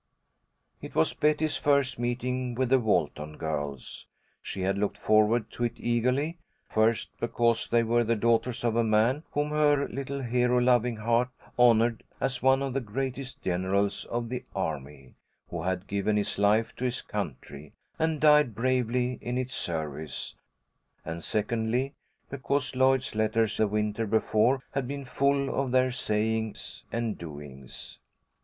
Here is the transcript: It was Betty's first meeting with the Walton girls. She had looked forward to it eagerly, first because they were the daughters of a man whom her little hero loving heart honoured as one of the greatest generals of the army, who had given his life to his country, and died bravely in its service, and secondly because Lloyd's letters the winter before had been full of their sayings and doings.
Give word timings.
It 0.81 0.95
was 0.95 1.13
Betty's 1.13 1.57
first 1.57 1.99
meeting 1.99 2.55
with 2.55 2.69
the 2.69 2.79
Walton 2.79 3.37
girls. 3.37 4.07
She 4.41 4.61
had 4.61 4.75
looked 4.79 4.97
forward 4.97 5.51
to 5.51 5.63
it 5.65 5.73
eagerly, 5.77 6.39
first 6.67 7.11
because 7.19 7.67
they 7.67 7.83
were 7.83 8.03
the 8.03 8.15
daughters 8.15 8.63
of 8.63 8.75
a 8.75 8.83
man 8.83 9.21
whom 9.33 9.51
her 9.51 9.87
little 9.87 10.23
hero 10.23 10.57
loving 10.59 10.95
heart 10.97 11.29
honoured 11.59 12.01
as 12.19 12.41
one 12.41 12.63
of 12.63 12.73
the 12.73 12.81
greatest 12.81 13.43
generals 13.43 14.05
of 14.05 14.29
the 14.29 14.43
army, 14.55 15.13
who 15.51 15.61
had 15.61 15.85
given 15.85 16.17
his 16.17 16.39
life 16.39 16.75
to 16.77 16.83
his 16.85 17.03
country, 17.03 17.71
and 17.99 18.19
died 18.21 18.55
bravely 18.55 19.19
in 19.21 19.37
its 19.37 19.53
service, 19.53 20.33
and 21.05 21.23
secondly 21.23 21.93
because 22.27 22.75
Lloyd's 22.75 23.13
letters 23.13 23.57
the 23.57 23.67
winter 23.67 24.07
before 24.07 24.63
had 24.71 24.87
been 24.87 25.05
full 25.05 25.53
of 25.53 25.69
their 25.69 25.91
sayings 25.91 26.85
and 26.91 27.19
doings. 27.19 27.99